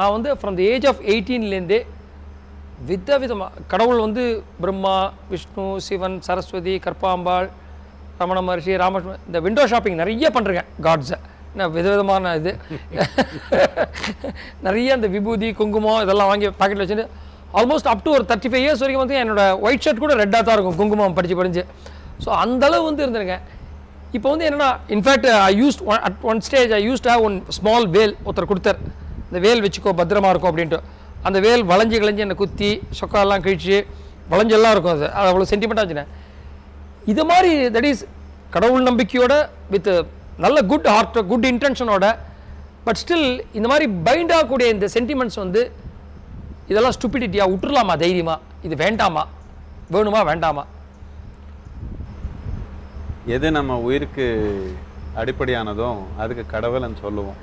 [0.00, 1.80] நான் வந்து from the age of எயிட்டீன்லேருந்தே
[2.88, 4.22] வித விதமாக கடவுள் வந்து
[4.62, 4.94] பிரம்மா
[5.30, 7.48] விஷ்ணு சிவன் சரஸ்வதி கற்பாம்பாள்
[8.20, 11.18] ரமண மகர்ஷி ராமகிருஷ்ண இந்த விண்டோ ஷாப்பிங் நிறைய பண்ணுறேங்க காட்ஸை
[11.52, 12.52] என்ன விதவிதமான இது.
[14.66, 17.06] நிறைய இந்த விபூதி குங்குமம் இதெல்லாம் வாங்கி பாக்கெட்டில் வச்சுட்டு
[17.60, 20.56] ஆல்மோஸ்ட் அப் டு ஒரு தேர்ட்டி ஃபைவ் இயர்ஸ் வரைக்கும் வந்து என்னோட ஒயிட் ஷர்ட் கூட ரெட்டாக தான்
[20.56, 21.64] இருக்கும் குங்குமம் படிச்சு படிஞ்சு.
[22.24, 23.36] ஸோ அந்தளவு வந்து இருந்திருங்க.
[24.16, 28.50] இப்போ வந்து என்னென்னா in fact I use at one stage I used one small வேல் ஒருத்தர்
[28.52, 28.80] கொடுத்தார்.
[29.30, 30.78] இந்த வேல் வச்சுக்கோ பத்திரமா இருக்கும் அப்படின்ட்டு.
[31.28, 32.70] அந்த வேல் வளைஞ்சு கிளைஞ்சு என்னை குத்தி
[33.00, 33.76] சொக்காலாம் கிழிச்சு
[34.32, 35.06] வளைஞ்செல்லாம் இருக்கும் அது.
[35.18, 36.10] அது அவ்வளோ சென்டிமெண்ட்டாக வச்சுனேன்
[37.12, 38.02] இது மாதிரி தட் இஸ்
[38.54, 39.34] கடவுள் நம்பிக்கையோட
[39.74, 39.90] வித்
[40.44, 42.06] நல்ல குட் ஹார்ட் குட் இன்டென்ஷனோட
[42.86, 45.62] பட் ஸ்டில் இந்த மாதிரி பைண்ட் ஆகக்கூடிய இந்த சென்டிமெண்ட்ஸ் வந்து
[46.70, 48.36] இதெல்லாம் ஸ்டூபிடிட்டியா விட்டுறலாமா தைரியமா?
[48.66, 49.22] இது வேண்டாமா?
[49.94, 50.64] வேணுமா வேண்டாமா?
[53.36, 54.26] எது நம்ம உயிருக்கு
[55.20, 55.88] அடிப்படையானதோ
[56.22, 57.38] அதுக்கு கடவுள்னு சொல்லுவோம்.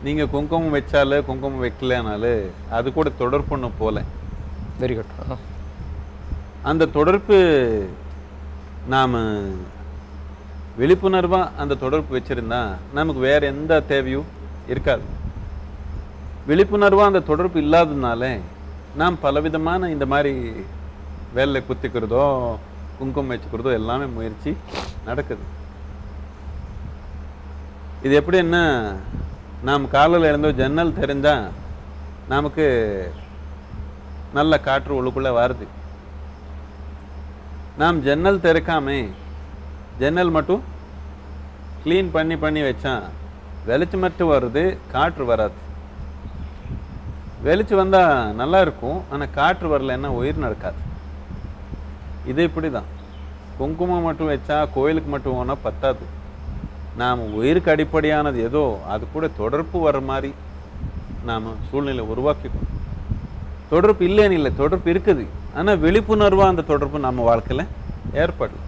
[0.00, 2.32] ம் நீங்க குங்குமம் வச்சாலு குங்குமம் வைக்கலனாலு
[2.76, 3.96] அது கூட தொடர்புன்னு போல.
[4.80, 5.14] வெரி குட்
[6.70, 7.36] அந்த தொடர்பு
[8.94, 9.16] நாம்
[10.80, 12.60] விழிப்புணர்வா அந்த தொடர்பு வச்சிருந்தா
[12.98, 14.28] நமக்கு வேற எந்த தேவையும்
[14.72, 15.04] இருக்காது.
[16.48, 18.32] விழிப்புணர்வா அந்த தொடர்பு இல்லாததுனால
[19.00, 20.34] நாம் பலவிதமான இந்த மாதிரி
[21.36, 22.24] வேலையில் குத்திக்கிறதோ
[22.98, 24.52] குங்குமம் வச்சுக்கிறதோ எல்லாமே முயற்சி
[25.08, 25.44] நடக்குது.
[28.06, 28.64] இது எப்படின்னா
[29.68, 31.46] நாம் காலையில் இருந்தோ ஜன்னல் தெரிஞ்சால்
[32.32, 32.66] நமக்கு
[34.36, 35.66] நல்ல காற்று உள்ளுக்குள்ளே வருது.
[37.80, 39.00] நாம் ஜன்னல் திறக்காமே
[40.02, 40.62] ஜன்னல் மட்டும்
[41.82, 42.94] க்ளீன் பண்ணி பண்ணி வச்சா
[43.68, 44.62] வெளிச்சம் மட்டும் வருது
[44.94, 45.58] காற்று வராது.
[47.46, 50.80] வெளிச்சு வந்தால் நல்லா இருக்கும் ஆனால் காற்று வரலைன்னா உயிர் நடக்காது.
[52.30, 52.88] இது இப்படி தான்
[53.58, 56.04] குங்குமம் மட்டும் வச்சா கோயிலுக்கு மட்டும் போனால் பத்தாது.
[56.98, 60.30] நாம் உயிருக்கு அடிப்படையானது ஏதோ அது கூட தொடர்பு வர மாதிரி
[61.28, 62.76] நாம் சூழ்நிலை உருவாக்கிக்கணும்.
[63.72, 65.24] தொடர்பு இல்லைன்னு இல்லை தொடர்பு இருக்குது.
[65.58, 67.70] ஆனால் விழிப்புணர்வாக அந்த தொடர்பு நம்ம வாழ்க்கையில்
[68.22, 68.60] ஏற்படல.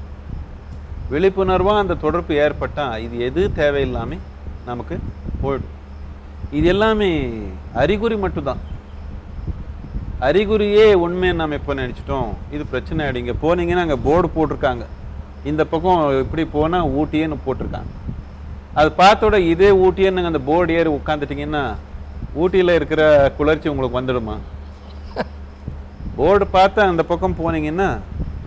[1.12, 4.22] விழிப்புணர்வாக அந்த தொடர்பு ஏற்பட்டால் இது எது தேவையில்லாமல்
[4.68, 4.96] நமக்கு
[5.42, 5.74] போயிடும்.
[6.58, 7.10] இது எல்லாமே
[7.82, 8.62] அறிகுறி மட்டும்தான்.
[10.28, 12.28] அறிகுறியே உண்மையை நாம் எப்போ நினச்சிட்டோம்?
[12.54, 14.84] இது பிரச்சனை ஆகிடுங்க போனீங்கன்னா அங்கே போர்டு போட்டிருக்காங்க.
[15.50, 17.90] இந்த பக்கம் இப்படி போனால் ஊட்டியேன்னு போட்டிருக்காங்க.
[18.80, 21.62] அது பார்த்தோட இதே ஊட்டியேன்னு அந்த போர்டு ஏறி உட்காந்துட்டிங்கன்னா
[22.42, 23.02] ஊட்டியில் இருக்கிற
[23.38, 24.36] குளிர்ச்சி உங்களுக்கு வந்துடுமா?
[26.18, 27.88] போர்டு பார்த்து அந்த பக்கம் போனீங்கன்னா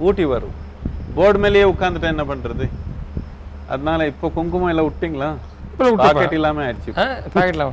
[0.08, 0.56] ஊட்டி வரும்.
[1.18, 2.66] போர்டு மேலேயே உட்காந்துட்டா என்ன பண்றது?
[3.74, 5.30] அதனால இப்போ குங்குமம் எல்லாம் விட்டீங்களா?
[6.02, 6.92] பாக்கெட் இல்லாம ஆயிடுச்சு
[7.34, 7.66] பாக்கெட்டில்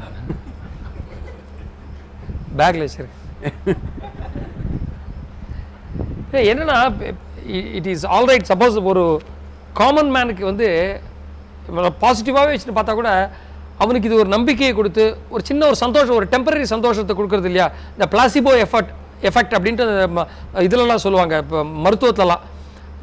[2.58, 3.20] பேக்கில் வச்சிருக்கு
[6.36, 6.76] ஏய், என்னன்னா
[7.78, 9.04] இட் இஸ் ஆல்ரைட் சப்போஸ் ஒரு
[9.80, 10.68] காமன் மேனுக்கு வந்து
[12.02, 13.10] பாசிட்டிவாகவே வச்சுட்டு பார்த்தா கூட
[13.82, 15.04] அவனுக்கு இது ஒரு நம்பிக்கையை கொடுத்து
[15.34, 17.66] ஒரு சின்ன ஒரு சந்தோஷம் ஒரு டெம்பரரி சந்தோஷத்தை கொடுக்குறது இல்லையா?
[17.94, 18.90] இந்த பிளாசிபோ எஃபர்ட்
[19.28, 20.30] எஃபெக்ட் அப்படின்ட்டு இதிலலாம்
[20.66, 22.42] இதுலலாம் சொல்லுவாங்க இப்போ மருத்துவத்திலலாம்.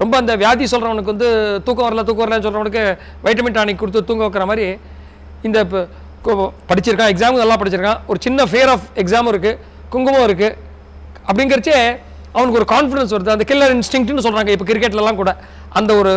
[0.02, 1.30] ரொம்ப அந்த வியாதி சொல்கிறவனுக்கு வந்து
[1.66, 2.84] தூக்கம் வரல தூக்கம் வரலன்னு சொல்கிறவனுக்கு
[3.26, 4.68] வைட்டமின் டானிக் கொடுத்து தூங்க வைக்கிற மாதிரி
[5.48, 8.02] இந்த இப்போ படிச்சிருக்கான் எக்ஸாமும் நல்லா படிச்சிருக்கான்.
[8.12, 9.60] ஒரு சின்ன ஃபியர் ஆஃப் எக்ஸாமும் இருக்குது
[9.94, 10.56] குங்குமம் இருக்குது
[11.30, 11.80] அப்படிங்கிறச்சே
[12.36, 13.36] அவனுக்கு ஒரு கான்ஃபிடன்ஸ் வருது.
[13.36, 15.32] அந்த கில்லர் இன்ஸ்டிங்க்ட்னு சொல்கிறாங்க இப்போ கிரிக்கெட்லலாம் கூட.
[15.80, 16.14] அந்த ஒரு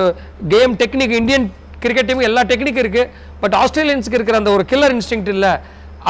[0.54, 1.46] game technique Indian
[1.84, 3.08] cricket team எல்லா டெக்னிக் இருக்குது
[3.42, 5.52] பட் ஆஸ்திரேலியன்ஸுக்கு இருக்கிற அந்த ஒரு கில்லர் இன்ஸ்டிங்க்ட் இல்லை.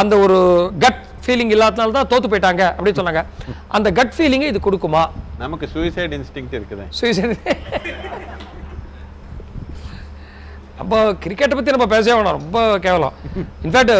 [0.00, 0.38] அந்த ஒரு
[0.84, 3.22] கட் ஃபீலிங் இல்லாதனால தான் தோத்து போயிட்டாங்க அப்படின்னு சொன்னாங்க.
[3.76, 5.02] அந்த கட் ஃபீலிங்கை இது கொடுக்குமா?
[5.42, 6.84] நமக்கு சூசைட் இன்ஸ்டிங் இருக்குது.
[6.98, 7.36] சுயசரி
[10.82, 12.38] அப்போ கிரிக்கெட்டை பற்றி நம்ம பேசவே வேணாம்.
[12.41, 13.14] ரொம்ப கேவலம்.
[13.66, 13.94] இன்ஃபேக்ட்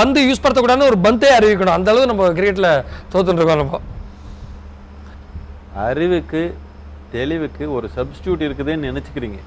[0.00, 1.76] பந்து யூஸ் படுத்தக்கூடாதுன்னு ஒரு பந்தே அறிவிக்கணும்.
[1.78, 2.70] அந்த அளவு நம்ம கிரிக்கெட்டில்
[3.12, 3.80] தோத்துட்டு இருக்கோம் நம்ம.
[5.74, 6.42] அறிவுக்கு
[7.12, 9.38] தெளிவுக்கு ஒரு சப்ஸ்டியூட் இருக்குதுன்னு நினைச்சுக்கிறீங்க.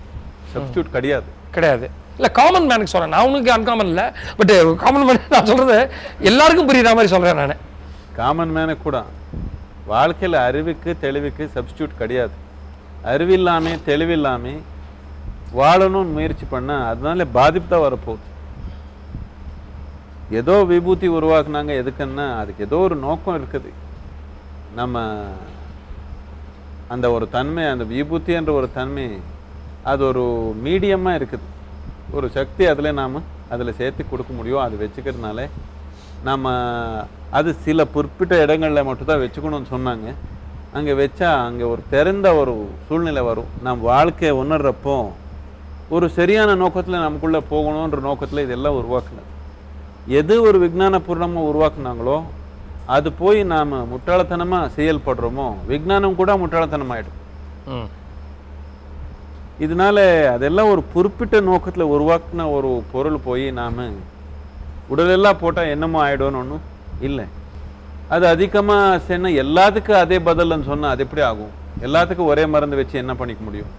[0.54, 1.30] சப்ஸ்டியூட் கிடையாது.
[1.56, 1.86] கிடையாது.
[2.16, 4.06] இல்லை காமன் மேனுக்கு சொல்கிறேன் நான் உனக்கு அன்காமன் இல்லை.
[4.40, 5.78] பட் காமன் மேன் நான் சொல்கிறது
[6.30, 7.64] எல்லாருக்கும் புரியுற மாதிரி சொல்கிறேன் நான்.
[8.20, 8.98] காமன் மேனு கூட
[9.94, 12.36] வாழ்க்கையில அறிவுக்கு தெளிவுக்கு சப்ஸ்டியூட் கிடையாது.
[13.14, 14.54] அறிவில்லாம தெளிவில்லாம
[15.60, 18.28] வாழணும்னு முயற்சி பண்ணா அதனால பாதிப்பு தான் வரப்போகுது.
[20.40, 23.72] ஏதோ விபூதி உருவாக்குனாங்க எதுக்குன்னா அதுக்கு ஏதோ ஒரு நோக்கம் இருக்குது.
[24.80, 25.02] நம்ம
[26.94, 29.06] அந்த ஒரு தன்மை அந்த விபூத்தி என்ற ஒரு தன்மை
[29.92, 30.24] அது ஒரு
[30.66, 31.48] மீடியமாக இருக்குது.
[32.18, 33.18] ஒரு சக்தி அதில் நாம்
[33.54, 34.64] அதில் சேர்த்து கொடுக்க முடியும்.
[34.66, 35.48] அது வச்சுக்கிறதுனால
[36.30, 36.52] நம்ம
[37.38, 40.10] அது சில குறிப்பிட்ட இடங்களில் மட்டும்தான் வச்சுக்கணும்னு சொன்னாங்க.
[40.78, 42.54] அங்கே வச்சா அங்கே ஒரு திறந்த ஒரு
[42.88, 43.50] சூழ்நிலை வரும்.
[43.66, 44.96] நம் வாழ்க்கையை உணர்றப்போ
[45.96, 49.30] ஒரு சரியான நோக்கத்தில் நமக்குள்ளே போகணுன்ற நோக்கத்தில் இதெல்லாம் உருவாக்குனது.
[50.20, 52.18] எது ஒரு விஜானபூர்ணமாக உருவாக்குனாங்களோ
[52.86, 57.20] அது போய் நாம் முட்டாள்தனமாக செயல்படுறோமோ விஞ்ஞானம் கூட முட்டாள்தனமாயிடும்.
[57.68, 57.88] ம்.
[59.60, 59.98] இதனால
[60.32, 63.82] அதெல்லாம் ஒரு குறிப்பிட்ட நோக்கத்தில் உருவாக்குன ஒரு பொருள் போய் நாம்
[64.88, 66.62] உடலெல்லாம் போட்டால் என்னமோ ஆயிடும்னு ஒன்றும்
[67.00, 67.26] இல்லை.
[68.10, 71.54] அது அதிகமாக சென்ன எல்லாத்துக்கும் அதே பதில்னு சொன்னால் அது எப்படி ஆகும்?
[71.82, 73.72] எல்லாத்துக்கும் ஒரே மருந்து வச்சு என்ன பண்ணிக்க முடியும்?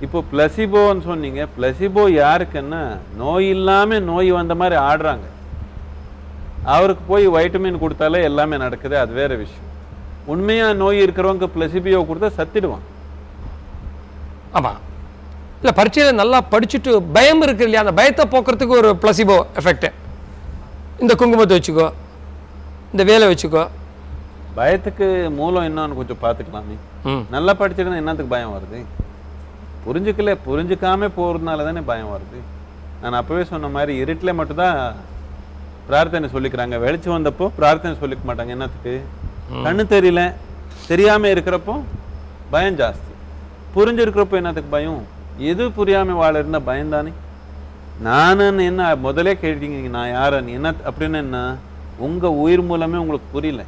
[0.00, 1.46] இப்போ பிளசிபோன்னு சொன்னீங்க.
[1.58, 5.26] பிளசிபோ யாருக்குன்னா நோய் இல்லாமல் நோய் வந்த மாதிரி ஆடுறாங்க.
[6.74, 9.66] அவருக்கு போய் வைட்டமின் கொடுத்தாலே எல்லாமே நடக்குது அது வேற விஷயம்.
[10.32, 12.84] உண்மையா நோய் இருக்கிறவங்க பிளசிபியோ கொடுத்தா சத்திடுவான்.
[14.58, 14.80] ஆமாம்
[15.60, 17.82] இல்லை பரீட்சையில் நல்லா படிச்சுட்டு பயம் இருக்கு இல்லையா?
[17.84, 19.88] அந்த பயத்தை போக்குறதுக்கு ஒரு பிளசிபோ எஃபெக்ட்
[21.02, 21.88] இந்த குங்குமத்தை வச்சுக்கோ
[22.92, 23.64] இந்த வேலை வச்சுக்கோ.
[24.58, 25.06] பயத்துக்கு
[25.38, 26.76] மூலம் என்னன்னு கொஞ்சம் பார்த்துக்கலாமே.
[27.34, 28.78] நல்லா படிச்சிருந்தா என்னத்துக்கு பயம் வருது?
[29.84, 32.38] புரிஞ்சுக்கல புரிஞ்சுக்காம போறதுனால தானே பயம் வருது?
[33.02, 34.80] நான் அப்பவே சொன்ன மாதிரி இருட்டில் மட்டும்தான்
[35.88, 36.76] பிரார்த்தனை சொல்லிக்கிறாங்க.
[36.84, 38.54] வெளிச்சம் வந்தப்போ பிரார்த்தனை சொல்லிக்க மாட்டாங்க.
[38.56, 38.94] என்னத்துக்கு?
[39.66, 40.22] கண்ணு தெரியல.
[40.90, 41.74] தெரியாம இருக்கிறப்போ
[42.52, 43.12] பயம் ஜாஸ்தி.
[43.76, 45.00] புரிஞ்சிருக்கிறப்போ என்னத்துக்கு பயம்?
[45.50, 47.12] எது புரியாம வாழ இருந்தா பயம் தானே
[48.06, 51.38] நானுன்னு என்ன முதலே கேட்டீங்க நான் யாரன்னு என்ன அப்படின்னு என்ன?
[52.06, 53.62] உங்க உயிர் மூலமே உங்களுக்கு புரியல.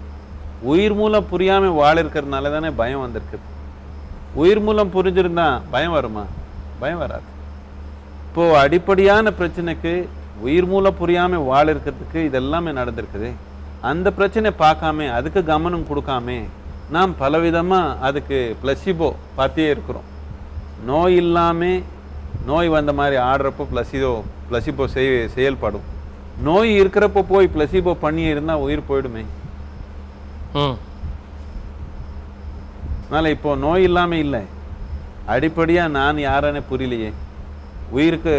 [0.72, 3.46] உயிர் மூலம் புரியாம வாழ இருக்கிறதுனால தானே பயம் வந்திருக்குது
[4.42, 6.24] உயிர் மூலம் புரிஞ்சிருந்தா பயம் வருமா?
[6.80, 7.28] பயம் வராது.
[8.28, 9.92] இப்போ அடிப்படையான பிரச்சனைக்கு
[10.44, 13.30] உயிர் மூலம் புரியாம வாழ இருக்கிறதுக்கு இதெல்லாமே நடந்திருக்குது.
[13.90, 16.36] அந்த பிரச்சனை பார்க்காம அதுக்கு கவனம் கொடுக்காம
[16.94, 19.08] நாம் பலவிதமா அதுக்கு பிளசிபோ
[19.38, 20.06] பார்த்தே இருக்கிறோம்.
[20.90, 21.70] நோய் இல்லாம
[22.48, 24.12] நோய் வந்த மாதிரி ஆடுறப்போ பிளசிபோ
[24.50, 25.86] பிளசிபோ செய் செயல்படும்.
[26.46, 29.24] நோய் இருக்கிறப்போ போய் பிளசிபோ பண்ணி இருந்தா உயிர் போயிடுமே.
[33.04, 34.42] அதனால இப்போ நோய் இல்லாம இல்லை.
[35.34, 37.10] அடிப்படையா நான் யாருன்னு புரியலையே.
[37.96, 38.34] உயிருக்கு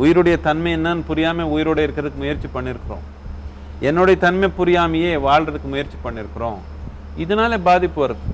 [0.00, 3.04] உயிருடைய தன்மை என்னன்னு புரியாம உயிரோட இருக்கிறதுக்கு முயற்சி பண்ணியிருக்கிறோம்
[3.88, 6.60] என்னுடைய தன்மை புரியாமையே வாழ்றதுக்கு முயற்சி பண்ணியிருக்கிறோம்
[7.22, 8.24] இதனால பாதிப்பு வருது.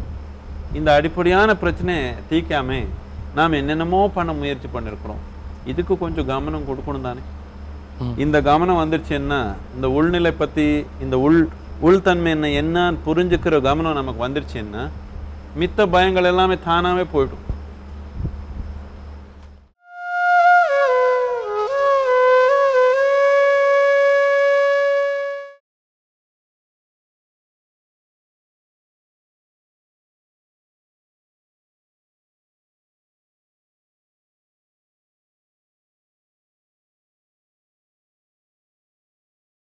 [0.78, 2.78] இந்த அடிப்படையான பிரச்சனையை தீக்காம
[3.38, 5.22] நாம் என்னென்னமோ பண்ண முயற்சி பண்ணியிருக்கிறோம்
[5.70, 7.22] இதுக்கு கொஞ்சம் கவனம் கொடுக்கணும் தானே.
[8.24, 9.40] இந்த கவனம் வந்துருச்சுன்னா
[9.74, 10.66] இந்த உள்நிலை பத்தி
[11.04, 11.40] இந்த உள்
[11.88, 14.82] உள்தன்மை என்ன என்னன்னு புரிஞ்சுக்கிற கவனம் நமக்கு வந்துருச்சுன்னா
[15.60, 17.44] மித்த பயங்கள் எல்லாமே தானாவே போயிடும்.